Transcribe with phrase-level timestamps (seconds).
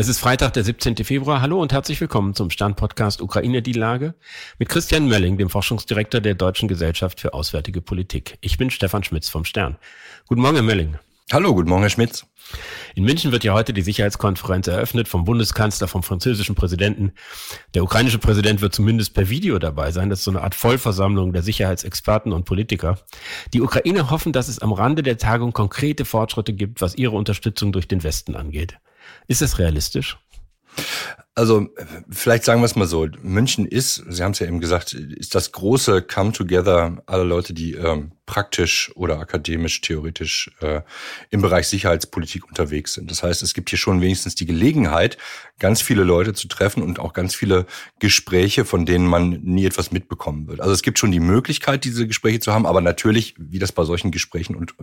[0.00, 0.96] Es ist Freitag, der 17.
[1.04, 1.42] Februar.
[1.42, 4.14] Hallo und herzlich willkommen zum Stern-Podcast Ukraine die Lage
[4.58, 8.38] mit Christian Mölling, dem Forschungsdirektor der Deutschen Gesellschaft für Auswärtige Politik.
[8.40, 9.76] Ich bin Stefan Schmitz vom Stern.
[10.26, 10.96] Guten Morgen, Herr Mölling.
[11.30, 12.24] Hallo, guten Morgen, Herr Schmitz.
[12.94, 17.12] In München wird ja heute die Sicherheitskonferenz eröffnet vom Bundeskanzler, vom französischen Präsidenten.
[17.74, 20.08] Der ukrainische Präsident wird zumindest per Video dabei sein.
[20.08, 22.96] Das ist so eine Art Vollversammlung der Sicherheitsexperten und Politiker.
[23.52, 27.70] Die Ukrainer hoffen, dass es am Rande der Tagung konkrete Fortschritte gibt, was ihre Unterstützung
[27.70, 28.78] durch den Westen angeht.
[29.26, 30.18] Ist das realistisch?
[31.36, 31.68] Also
[32.10, 35.34] vielleicht sagen wir es mal so, München ist, Sie haben es ja eben gesagt, ist
[35.34, 40.82] das große Come-Together aller Leute, die ähm, praktisch oder akademisch, theoretisch äh,
[41.30, 43.10] im Bereich Sicherheitspolitik unterwegs sind.
[43.10, 45.18] Das heißt, es gibt hier schon wenigstens die Gelegenheit,
[45.58, 47.64] ganz viele Leute zu treffen und auch ganz viele
[48.00, 50.60] Gespräche, von denen man nie etwas mitbekommen wird.
[50.60, 53.84] Also es gibt schon die Möglichkeit, diese Gespräche zu haben, aber natürlich, wie das bei
[53.84, 54.74] solchen Gesprächen und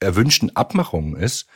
[0.00, 1.46] erwünschten Abmachungen ist,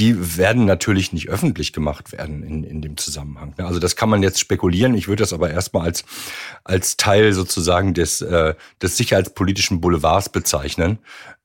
[0.00, 3.52] die werden natürlich nicht öffentlich gemacht werden in, in dem Zusammenhang.
[3.58, 3.66] Ne?
[3.66, 4.94] Also das kann man jetzt spekulieren.
[4.94, 6.04] Ich würde das aber erstmal als,
[6.64, 11.00] als Teil sozusagen des, äh, des sicherheitspolitischen Boulevards bezeichnen.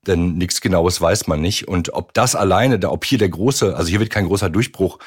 [0.07, 1.67] Denn nichts Genaues weiß man nicht.
[1.67, 4.99] Und ob das alleine, ob hier der große, also hier wird kein großer Durchbruch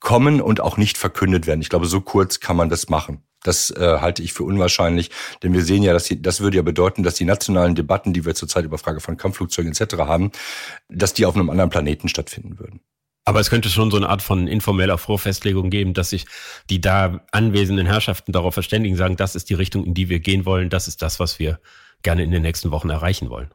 [0.00, 1.60] kommen und auch nicht verkündet werden.
[1.60, 3.22] Ich glaube, so kurz kann man das machen.
[3.42, 5.10] Das äh, halte ich für unwahrscheinlich,
[5.42, 8.24] denn wir sehen ja, dass die, das würde ja bedeuten, dass die nationalen Debatten, die
[8.24, 9.96] wir zurzeit über Frage von Kampfflugzeugen etc.
[9.98, 10.32] haben,
[10.88, 12.80] dass die auf einem anderen Planeten stattfinden würden.
[13.24, 16.24] Aber es könnte schon so eine Art von informeller Vorfestlegung geben, dass sich
[16.70, 20.46] die da anwesenden Herrschaften darauf verständigen, sagen, das ist die Richtung, in die wir gehen
[20.46, 21.60] wollen, das ist das, was wir
[22.02, 23.50] gerne in den nächsten Wochen erreichen wollen.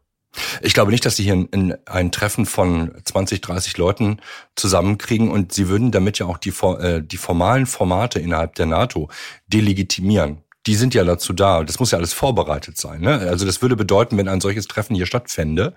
[0.61, 4.19] Ich glaube nicht, dass sie hier ein, ein Treffen von 20, 30 Leuten
[4.55, 9.09] zusammenkriegen und sie würden damit ja auch die, äh, die formalen Formate innerhalb der NATO
[9.47, 11.63] delegitimieren die sind ja dazu da.
[11.63, 13.01] Das muss ja alles vorbereitet sein.
[13.01, 13.19] Ne?
[13.19, 15.73] Also das würde bedeuten, wenn ein solches Treffen hier stattfände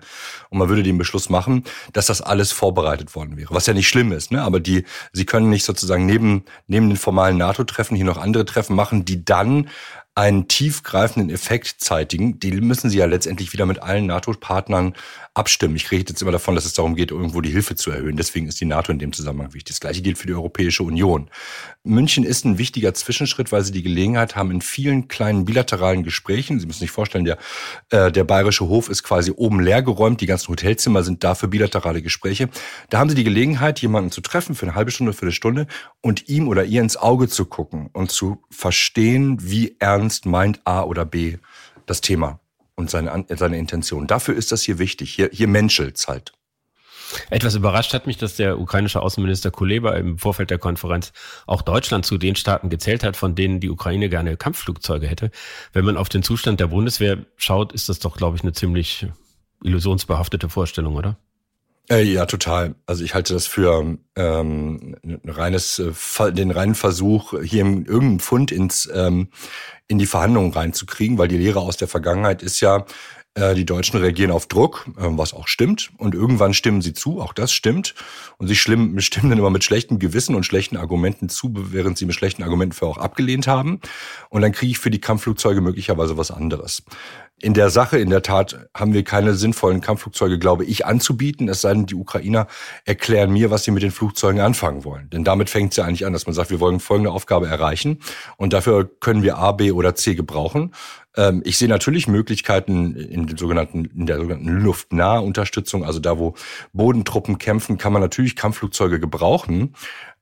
[0.49, 1.63] und man würde den Beschluss machen,
[1.93, 3.53] dass das alles vorbereitet worden wäre.
[3.53, 4.31] Was ja nicht schlimm ist.
[4.31, 4.41] Ne?
[4.41, 8.75] Aber die, sie können nicht sozusagen neben, neben den formalen NATO-Treffen hier noch andere Treffen
[8.75, 9.69] machen, die dann
[10.17, 14.95] einen tiefgreifenden Effekt zeitigen, die müssen sie ja letztendlich wieder mit allen NATO-Partnern
[15.35, 15.75] abstimmen.
[15.75, 18.17] Ich rede jetzt immer davon, dass es darum geht, irgendwo die Hilfe zu erhöhen.
[18.17, 19.75] Deswegen ist die NATO in dem Zusammenhang wichtig.
[19.75, 21.29] Das Gleiche gilt für die Europäische Union.
[21.83, 26.59] München ist ein wichtiger Zwischenschritt, weil sie die Gelegenheit haben, in vielen kleinen bilateralen Gesprächen,
[26.59, 27.37] Sie müssen sich vorstellen, der,
[27.91, 32.01] äh, der Bayerische Hof ist quasi oben leergeräumt, die ganzen Hotelzimmer sind da für bilaterale
[32.01, 32.49] Gespräche.
[32.89, 35.67] Da haben sie die Gelegenheit, jemanden zu treffen für eine halbe Stunde, für eine Stunde
[36.01, 40.83] und ihm oder ihr ins Auge zu gucken und zu verstehen, wie ernst meint A
[40.83, 41.37] oder B
[41.85, 42.39] das Thema
[42.75, 44.07] und seine, seine Intention.
[44.07, 45.13] Dafür ist das hier wichtig.
[45.13, 46.33] Hier, hier menschelt's halt.
[47.29, 51.13] Etwas überrascht hat mich, dass der ukrainische Außenminister Kuleba im Vorfeld der Konferenz
[51.45, 55.31] auch Deutschland zu den Staaten gezählt hat, von denen die Ukraine gerne Kampfflugzeuge hätte.
[55.73, 59.07] Wenn man auf den Zustand der Bundeswehr schaut, ist das doch, glaube ich, eine ziemlich
[59.63, 61.17] illusionsbehaftete Vorstellung, oder?
[61.89, 62.75] Äh, ja, total.
[62.85, 68.51] Also ich halte das für ähm, ein reines, äh, den reinen Versuch, hier irgendeinen Fund
[68.51, 69.29] ins ähm,
[69.87, 72.85] in die Verhandlungen reinzukriegen, weil die Lehre aus der Vergangenheit ist ja,
[73.53, 75.91] die Deutschen reagieren auf Druck, äh, was auch stimmt.
[75.97, 77.93] Und irgendwann stimmen sie zu, auch das stimmt.
[78.37, 82.15] Und sie stimmen dann immer mit schlechtem Gewissen und schlechten Argumenten zu, während sie mit
[82.15, 83.79] schlechten Argumenten für auch abgelehnt haben.
[84.29, 86.83] Und dann kriege ich für die Kampfflugzeuge möglicherweise was anderes.
[87.39, 91.47] In der Sache, in der Tat, haben wir keine sinnvollen Kampfflugzeuge, glaube ich, anzubieten.
[91.49, 92.47] Es sei denn, die Ukrainer
[92.83, 95.11] erklären mir, was sie mit den Flugzeugen anfangen wollen.
[95.11, 97.99] Denn damit fängt es ja eigentlich an, dass man sagt, wir wollen folgende Aufgabe erreichen
[98.37, 100.73] und dafür können wir A, B oder C gebrauchen.
[101.17, 106.17] Ähm, ich sehe natürlich Möglichkeiten in den sogenannten, in der sogenannten luftnahe Unterstützung, also da,
[106.17, 106.35] wo
[106.71, 109.73] Bodentruppen kämpfen, kann man natürlich Kampfflugzeuge gebrauchen.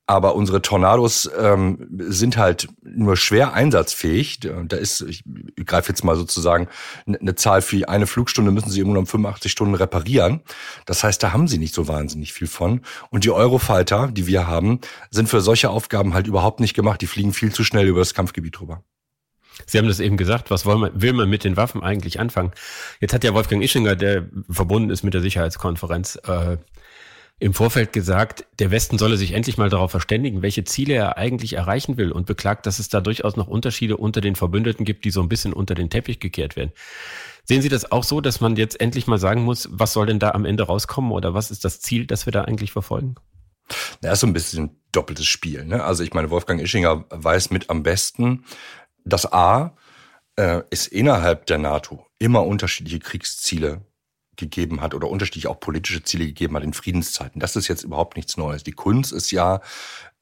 [0.07, 4.39] Aber unsere Tornados ähm, sind halt nur schwer einsatzfähig.
[4.39, 5.23] Da ist, ich
[5.65, 6.67] greife jetzt mal sozusagen
[7.07, 10.41] eine Zahl für eine Flugstunde müssen sie irgendwann um 85 Stunden reparieren.
[10.85, 12.81] Das heißt, da haben sie nicht so wahnsinnig viel von.
[13.09, 14.79] Und die Eurofighter, die wir haben,
[15.09, 17.01] sind für solche Aufgaben halt überhaupt nicht gemacht.
[17.01, 18.83] Die fliegen viel zu schnell über das Kampfgebiet drüber.
[19.65, 22.51] Sie haben das eben gesagt, was will man, will man mit den Waffen eigentlich anfangen?
[22.99, 26.57] Jetzt hat ja Wolfgang Ischinger, der verbunden ist mit der Sicherheitskonferenz, äh,
[27.37, 31.53] im Vorfeld gesagt, der Westen solle sich endlich mal darauf verständigen, welche Ziele er eigentlich
[31.53, 35.11] erreichen will und beklagt, dass es da durchaus noch Unterschiede unter den Verbündeten gibt, die
[35.11, 36.71] so ein bisschen unter den Teppich gekehrt werden.
[37.43, 40.19] Sehen Sie das auch so, dass man jetzt endlich mal sagen muss, was soll denn
[40.19, 43.15] da am Ende rauskommen oder was ist das Ziel, das wir da eigentlich verfolgen?
[44.01, 45.65] Na, ist so ein bisschen doppeltes Spiel.
[45.65, 45.83] Ne?
[45.83, 48.45] Also ich meine, Wolfgang Ischinger weiß mit am besten,
[49.05, 49.75] dass A,
[50.35, 53.81] äh, ist innerhalb der NATO immer unterschiedliche Kriegsziele
[54.35, 57.39] gegeben hat oder unterschiedlich auch politische Ziele gegeben hat in Friedenszeiten.
[57.39, 58.63] Das ist jetzt überhaupt nichts Neues.
[58.63, 59.61] Die Kunst ist ja,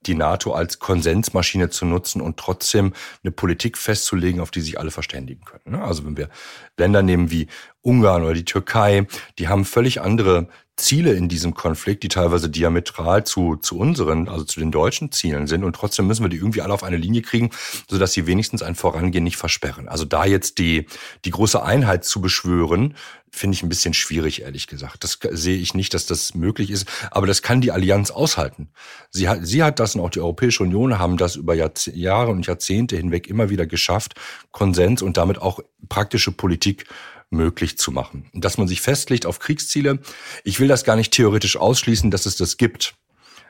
[0.06, 2.94] die NATO als Konsensmaschine zu nutzen und trotzdem
[3.24, 5.78] eine Politik festzulegen, auf die sich alle verständigen können.
[5.78, 5.84] Ne?
[5.84, 6.30] Also wenn wir
[6.78, 7.48] Länder nehmen wie
[7.82, 9.08] Ungarn oder die Türkei,
[9.40, 14.44] die haben völlig andere Ziele in diesem Konflikt, die teilweise diametral zu, zu unseren, also
[14.44, 15.64] zu den deutschen Zielen sind.
[15.64, 17.52] Und trotzdem müssen wir die irgendwie alle auf eine Linie kriegen,
[17.88, 19.88] sodass sie wenigstens ein Vorangehen nicht versperren.
[19.88, 20.88] Also da jetzt die,
[21.26, 22.96] die große Einheit zu beschwören,
[23.30, 25.04] finde ich ein bisschen schwierig, ehrlich gesagt.
[25.04, 26.88] Das sehe ich nicht, dass das möglich ist.
[27.12, 28.70] Aber das kann die Allianz aushalten.
[29.10, 32.46] Sie hat, sie hat das und auch die Europäische Union haben das über Jahre und
[32.46, 34.16] Jahrzehnte hinweg immer wieder geschafft,
[34.52, 35.60] Konsens und damit auch
[35.90, 36.86] praktische Politik
[37.34, 38.26] möglich zu machen.
[38.34, 40.00] Dass man sich festlegt auf Kriegsziele.
[40.44, 42.96] Ich will das gar nicht theoretisch ausschließen, dass es das gibt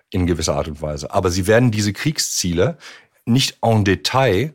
[0.09, 1.11] in gewisser Art und Weise.
[1.11, 2.77] Aber sie werden diese Kriegsziele
[3.25, 4.53] nicht en Detail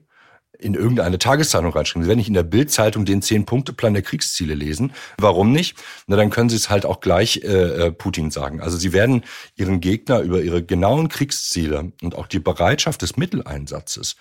[0.59, 2.03] in irgendeine Tageszeitung reinschreiben.
[2.03, 4.93] Sie werden nicht in der Bildzeitung den Zehn-Punkte-Plan der Kriegsziele lesen.
[5.19, 5.77] Warum nicht?
[6.07, 8.61] Na, dann können Sie es halt auch gleich äh, äh, Putin sagen.
[8.61, 9.23] Also Sie werden
[9.55, 14.17] Ihren Gegner über Ihre genauen Kriegsziele und auch die Bereitschaft des Mitteleinsatzes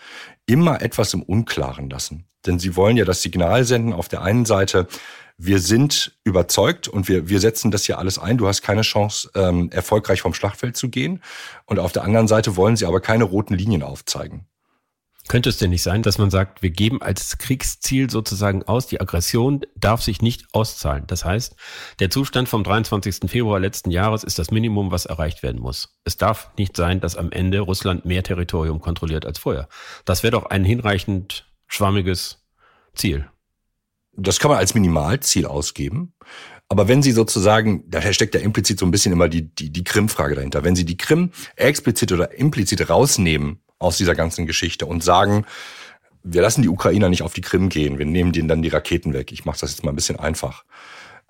[0.46, 2.26] immer etwas im Unklaren lassen.
[2.48, 4.88] Denn Sie wollen ja das Signal senden auf der einen Seite,
[5.38, 8.38] wir sind überzeugt und wir, wir setzen das hier alles ein.
[8.38, 11.22] Du hast keine Chance, ähm, erfolgreich vom Schlachtfeld zu gehen.
[11.66, 14.48] Und auf der anderen Seite wollen sie aber keine roten Linien aufzeigen.
[15.28, 19.02] Könnte es denn nicht sein, dass man sagt, wir geben als Kriegsziel sozusagen aus, die
[19.02, 21.04] Aggression darf sich nicht auszahlen.
[21.08, 21.56] Das heißt,
[22.00, 23.30] der Zustand vom 23.
[23.30, 25.98] Februar letzten Jahres ist das Minimum, was erreicht werden muss.
[26.06, 29.68] Es darf nicht sein, dass am Ende Russland mehr Territorium kontrolliert als vorher.
[30.06, 32.44] Das wäre doch ein hinreichend schwammiges
[32.94, 33.30] Ziel.
[34.14, 36.14] Das kann man als Minimalziel ausgeben.
[36.70, 39.84] Aber wenn Sie sozusagen, daher steckt ja implizit so ein bisschen immer die, die, die
[39.84, 40.64] Krim-Frage dahinter.
[40.64, 45.46] Wenn Sie die Krim explizit oder implizit rausnehmen aus dieser ganzen Geschichte und sagen,
[46.24, 49.14] wir lassen die Ukrainer nicht auf die Krim gehen, wir nehmen denen dann die Raketen
[49.14, 49.32] weg.
[49.32, 50.66] Ich mache das jetzt mal ein bisschen einfach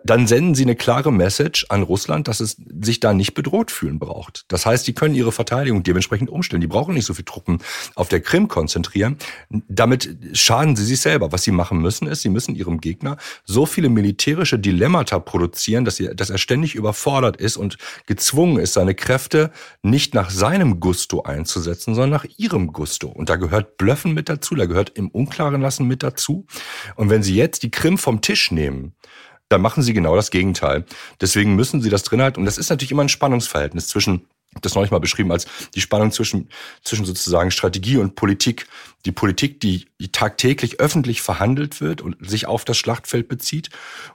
[0.09, 3.99] dann senden sie eine klare Message an Russland, dass es sich da nicht bedroht fühlen
[3.99, 4.45] braucht.
[4.47, 6.61] Das heißt, die können ihre Verteidigung dementsprechend umstellen.
[6.61, 7.59] Die brauchen nicht so viele Truppen
[7.95, 9.17] auf der Krim konzentrieren.
[9.49, 11.31] Damit schaden sie sich selber.
[11.31, 15.97] Was sie machen müssen, ist, sie müssen ihrem Gegner so viele militärische Dilemmata produzieren, dass,
[15.97, 19.51] sie, dass er ständig überfordert ist und gezwungen ist, seine Kräfte
[19.81, 23.07] nicht nach seinem Gusto einzusetzen, sondern nach ihrem Gusto.
[23.07, 26.45] Und da gehört Blöffen mit dazu, da gehört im Unklaren lassen mit dazu.
[26.95, 28.93] Und wenn sie jetzt die Krim vom Tisch nehmen,
[29.49, 30.85] dann machen sie genau das Gegenteil.
[31.21, 32.39] Deswegen müssen sie das drin halten.
[32.39, 34.27] Und das ist natürlich immer ein Spannungsverhältnis zwischen,
[34.61, 35.45] das neulich mal beschrieben als
[35.75, 36.49] die Spannung zwischen,
[36.83, 38.67] zwischen sozusagen Strategie und Politik.
[39.05, 43.69] Die Politik, die, tagtäglich öffentlich verhandelt wird und sich auf das Schlachtfeld bezieht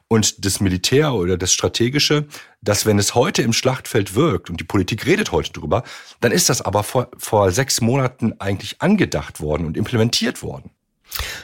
[0.08, 2.26] und das Militär oder das Strategische,
[2.61, 5.84] dass wenn es heute im Schlachtfeld wirkt und die Politik redet heute drüber,
[6.20, 10.70] dann ist das aber vor, vor sechs Monaten eigentlich angedacht worden und implementiert worden.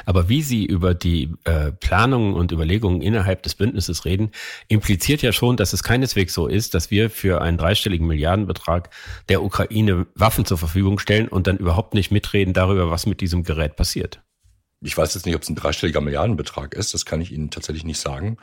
[0.07, 4.31] Aber wie Sie über die äh, Planungen und Überlegungen innerhalb des Bündnisses reden,
[4.69, 8.91] impliziert ja schon, dass es keineswegs so ist, dass wir für einen dreistelligen Milliardenbetrag
[9.29, 13.43] der Ukraine Waffen zur Verfügung stellen und dann überhaupt nicht mitreden darüber, was mit diesem
[13.43, 14.23] Gerät passiert.
[14.81, 17.85] Ich weiß jetzt nicht, ob es ein dreistelliger Milliardenbetrag ist, das kann ich Ihnen tatsächlich
[17.85, 18.37] nicht sagen.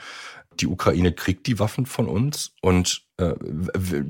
[0.59, 3.33] Die Ukraine kriegt die Waffen von uns und äh,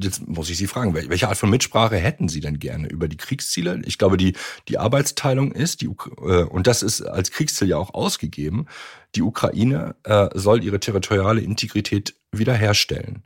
[0.02, 3.18] jetzt muss ich Sie fragen, welche Art von Mitsprache hätten Sie denn gerne über die
[3.18, 3.82] Kriegsziele?
[3.86, 4.34] Ich glaube, die,
[4.68, 8.66] die Arbeitsteilung ist, die, äh, und das ist als Kriegsziel ja auch ausgegeben,
[9.16, 13.24] die Ukraine äh, soll ihre territoriale Integrität wiederherstellen.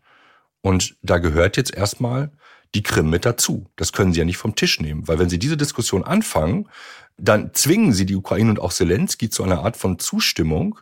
[0.62, 2.32] Und da gehört jetzt erstmal
[2.76, 3.66] die Krim mit dazu.
[3.76, 6.68] Das können Sie ja nicht vom Tisch nehmen, weil wenn Sie diese Diskussion anfangen,
[7.22, 10.80] dann zwingen sie die Ukraine und auch Zelensky zu einer Art von Zustimmung,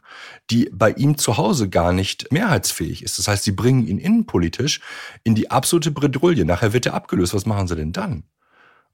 [0.49, 3.17] die bei ihm zu Hause gar nicht mehrheitsfähig ist.
[3.17, 4.81] Das heißt, sie bringen ihn innenpolitisch
[5.23, 6.45] in die absolute Bredouille.
[6.45, 7.33] Nachher wird er abgelöst.
[7.33, 8.23] Was machen sie denn dann?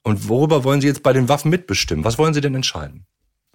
[0.04, 2.06] Und worüber wollen sie jetzt bei den Waffen mitbestimmen?
[2.06, 3.06] Was wollen sie denn entscheiden?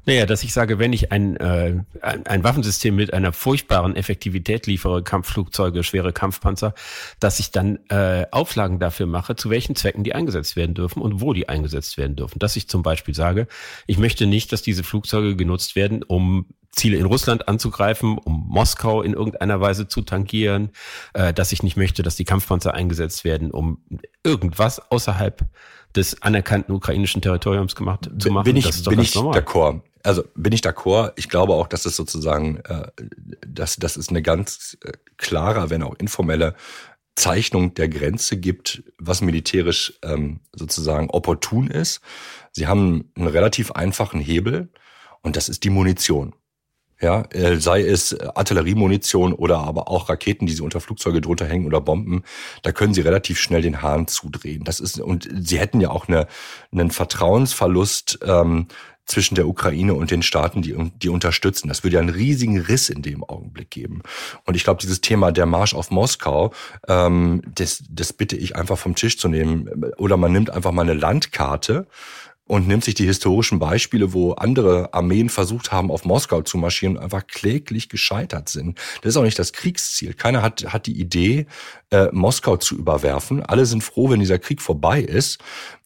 [0.07, 5.03] Naja, dass ich sage, wenn ich ein, äh, ein Waffensystem mit einer furchtbaren Effektivität liefere,
[5.03, 6.73] Kampfflugzeuge, schwere Kampfpanzer,
[7.21, 11.21] dass ich dann äh, Auflagen dafür mache, zu welchen Zwecken die eingesetzt werden dürfen und
[11.21, 12.39] wo die eingesetzt werden dürfen.
[12.39, 13.49] Dass ich zum Beispiel sage,
[13.87, 19.03] ich möchte nicht, dass diese Flugzeuge genutzt werden, um Ziele in Russland anzugreifen, um Moskau
[19.03, 20.71] in irgendeiner Weise zu tangieren,
[21.13, 23.83] äh, dass ich nicht möchte, dass die Kampfpanzer eingesetzt werden, um
[24.23, 25.45] irgendwas außerhalb
[25.97, 28.45] des anerkannten ukrainischen Territoriums gemacht zu machen.
[28.45, 29.81] Bin ich, bin ich d'accord.
[30.03, 31.13] Also bin ich d'accord.
[31.17, 32.91] Ich glaube auch, dass es sozusagen, äh,
[33.47, 36.55] dass, dass es eine ganz äh, klare, wenn auch informelle
[37.17, 42.01] Zeichnung der Grenze gibt, was militärisch ähm, sozusagen opportun ist.
[42.53, 44.69] Sie haben einen relativ einfachen Hebel
[45.23, 46.35] und das ist die Munition.
[47.01, 51.67] Ja, äh, sei es Artilleriemunition oder aber auch Raketen, die sie unter Flugzeuge drunter hängen
[51.67, 52.25] oder Bomben,
[52.63, 54.65] da können sie relativ schnell den Hahn zudrehen.
[54.65, 56.27] Das ist und sie hätten ja auch eine,
[56.73, 58.67] einen Vertrauensverlust ähm,
[59.09, 61.69] zwischen der Ukraine und den Staaten, die, die unterstützen.
[61.69, 64.03] Das würde ja einen riesigen Riss in dem Augenblick geben.
[64.45, 66.53] Und ich glaube, dieses Thema der Marsch auf Moskau,
[66.87, 69.69] ähm, das, das bitte ich einfach vom Tisch zu nehmen.
[69.97, 71.87] Oder man nimmt einfach mal eine Landkarte
[72.49, 76.97] und nimmt sich die historischen Beispiele, wo andere Armeen versucht haben, auf Moskau zu marschieren
[76.97, 78.79] und einfach kläglich gescheitert sind.
[79.03, 80.15] Das ist auch nicht das Kriegsziel.
[80.15, 81.47] Keiner hat, hat die Idee,
[81.91, 83.43] äh, Moskau zu überwerfen.
[83.43, 85.39] Alle sind froh, wenn dieser Krieg vorbei ist.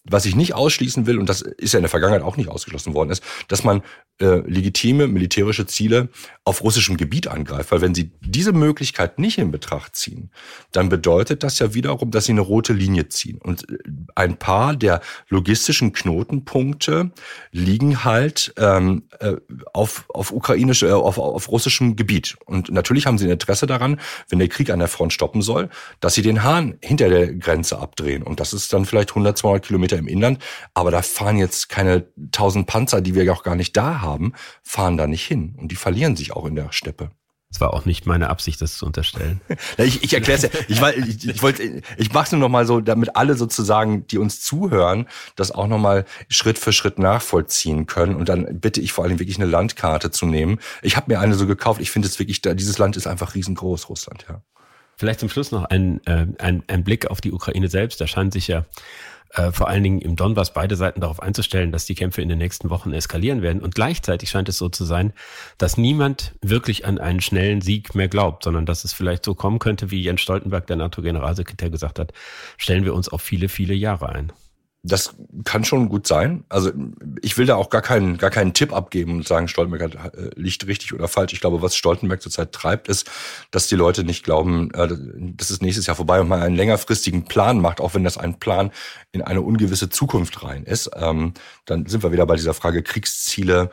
[0.05, 2.93] Was ich nicht ausschließen will, und das ist ja in der Vergangenheit auch nicht ausgeschlossen
[2.93, 3.83] worden, ist, dass man
[4.23, 6.09] äh, legitime militärische Ziele
[6.45, 7.73] auf russischem Gebiet angreift.
[7.73, 10.31] Weil wenn sie diese Möglichkeit nicht in Betracht ziehen,
[10.71, 13.39] dann bedeutet das ja wiederum, dass sie eine rote Linie ziehen.
[13.39, 13.79] Und äh,
[14.15, 17.11] ein paar der logistischen Knotenpunkte
[17.51, 19.37] liegen halt ähm, äh,
[19.73, 22.37] auf, auf ukrainisch, äh, auf, auf russischem Gebiet.
[22.45, 25.69] Und natürlich haben sie ein Interesse daran, wenn der Krieg an der Front stoppen soll,
[26.01, 28.23] dass sie den Hahn hinter der Grenze abdrehen.
[28.23, 30.43] Und das ist dann vielleicht 100, 200 Kilometer im Inland.
[30.75, 34.33] Aber da fahren jetzt keine 1000 Panzer, die wir auch gar nicht da haben,
[34.63, 35.57] fahren da nicht hin.
[35.59, 37.11] Und die verlieren sich auch in der Steppe.
[37.53, 39.43] Es war auch nicht meine Absicht, das zu unterstellen.
[39.77, 40.49] ich ich erkläre es ja.
[40.69, 44.17] Ich, ich, ich, wollte, ich mache es nur noch mal so, damit alle sozusagen, die
[44.17, 45.07] uns zuhören,
[45.37, 48.17] das auch noch mal Schritt für Schritt nachvollziehen können.
[48.17, 50.61] Und dann bitte ich vor allem wirklich eine Landkarte zu nehmen.
[50.81, 51.83] Ich habe mir eine so gekauft.
[51.83, 54.25] Ich finde es wirklich, dieses Land ist einfach riesengroß, Russland.
[54.31, 54.41] Ja.
[54.97, 58.01] Vielleicht zum Schluss noch ein, äh, ein, ein Blick auf die Ukraine selbst.
[58.01, 58.65] Da scheint sich ja
[59.33, 62.39] äh, vor allen Dingen im Donbass beide Seiten darauf einzustellen, dass die Kämpfe in den
[62.39, 63.63] nächsten Wochen eskalieren werden.
[63.63, 65.13] Und gleichzeitig scheint es so zu sein,
[65.59, 69.59] dass niemand wirklich an einen schnellen Sieg mehr glaubt, sondern dass es vielleicht so kommen
[69.59, 72.13] könnte, wie Jens Stoltenberg, der NATO-Generalsekretär, gesagt hat,
[72.59, 74.33] stellen wir uns auf viele, viele Jahre ein.
[74.85, 76.45] Das kann schon gut sein.
[76.49, 76.73] Also
[77.21, 80.31] ich will da auch gar keinen, gar keinen Tipp abgeben und sagen, Stoltenberg hat, äh,
[80.35, 81.33] liegt richtig oder falsch.
[81.33, 83.09] Ich glaube, was Stoltenberg zurzeit treibt, ist,
[83.53, 84.89] dass die Leute nicht glauben, äh,
[85.37, 88.41] dass es nächstes Jahr vorbei und man einen längerfristigen Plan macht, auch wenn das ein
[88.41, 88.73] Plan
[89.13, 90.91] in eine ungewisse Zukunft rein ist.
[90.97, 91.35] Ähm,
[91.65, 93.71] dann sind wir wieder bei dieser Frage Kriegsziele,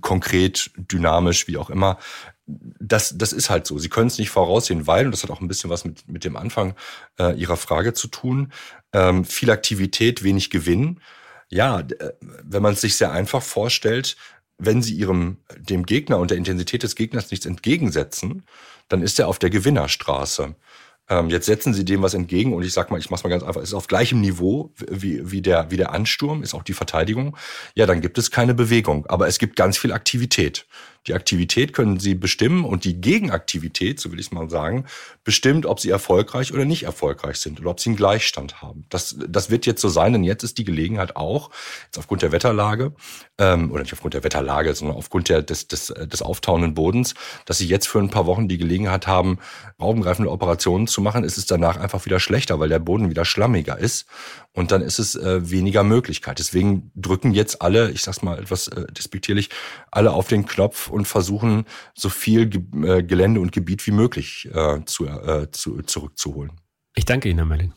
[0.00, 1.98] konkret, dynamisch, wie auch immer
[2.46, 3.78] das, das ist halt so.
[3.78, 6.24] Sie können es nicht voraussehen, weil, und das hat auch ein bisschen was mit, mit
[6.24, 6.74] dem Anfang
[7.18, 8.52] äh, Ihrer Frage zu tun,
[8.92, 11.00] ähm, viel Aktivität, wenig Gewinn.
[11.48, 14.16] Ja, äh, wenn man es sich sehr einfach vorstellt,
[14.58, 18.44] wenn Sie Ihrem, dem Gegner und der Intensität des Gegners nichts entgegensetzen,
[18.88, 20.54] dann ist er auf der Gewinnerstraße.
[21.12, 23.42] Ähm, jetzt setzen Sie dem was entgegen und ich sag mal, ich mach's mal ganz
[23.42, 27.36] einfach, ist auf gleichem Niveau wie, wie, der, wie der Ansturm, ist auch die Verteidigung.
[27.74, 30.66] Ja, dann gibt es keine Bewegung, aber es gibt ganz viel Aktivität.
[31.06, 34.86] Die Aktivität können Sie bestimmen und die Gegenaktivität, so will ich es mal sagen,
[35.24, 38.86] bestimmt, ob Sie erfolgreich oder nicht erfolgreich sind oder ob Sie einen Gleichstand haben.
[38.88, 41.50] Das, das wird jetzt so sein, denn jetzt ist die Gelegenheit auch,
[41.86, 42.94] jetzt aufgrund der Wetterlage,
[43.38, 47.14] ähm, oder nicht aufgrund der Wetterlage, sondern aufgrund der, des, des, des auftauenden Bodens,
[47.46, 49.38] dass Sie jetzt für ein paar Wochen die Gelegenheit haben,
[49.80, 51.24] raumgreifende Operationen zu machen.
[51.24, 54.06] Es ist danach einfach wieder schlechter, weil der Boden wieder schlammiger ist
[54.52, 56.38] und dann ist es äh, weniger Möglichkeit.
[56.38, 59.50] Deswegen drücken jetzt alle, ich sag's mal etwas äh, despektierlich,
[59.90, 64.48] alle auf den Knopf und versuchen, so viel Ge äh, Gelände und Gebiet wie möglich
[64.52, 66.52] äh, zu, äh, zu, zurückzuholen.
[66.94, 67.72] Ich danke Ihnen, Herr Melling.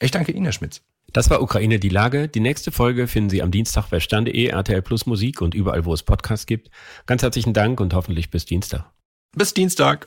[0.00, 0.82] Ich danke Ihnen, Herr Schmitz.
[1.12, 2.28] Das war Ukraine die Lage.
[2.28, 5.94] Die nächste Folge finden Sie am Dienstag bei stern.de, RTL Plus Musik und überall, wo
[5.94, 6.70] es Podcasts gibt.
[7.06, 8.84] Ganz herzlichen Dank und hoffentlich bis Dienstag.
[9.34, 10.06] Bis Dienstag.